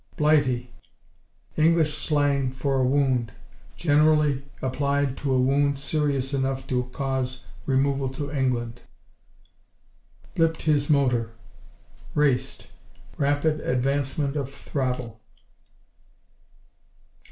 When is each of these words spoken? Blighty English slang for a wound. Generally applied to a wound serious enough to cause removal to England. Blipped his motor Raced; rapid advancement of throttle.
Blighty 0.17 0.71
English 1.57 1.95
slang 1.95 2.49
for 2.51 2.81
a 2.81 2.83
wound. 2.83 3.33
Generally 3.77 4.41
applied 4.59 5.15
to 5.17 5.31
a 5.31 5.39
wound 5.39 5.77
serious 5.77 6.33
enough 6.33 6.65
to 6.65 6.89
cause 6.91 7.43
removal 7.67 8.09
to 8.09 8.31
England. 8.31 8.81
Blipped 10.35 10.63
his 10.63 10.89
motor 10.89 11.29
Raced; 12.15 12.65
rapid 13.19 13.59
advancement 13.61 14.35
of 14.35 14.51
throttle. 14.51 15.19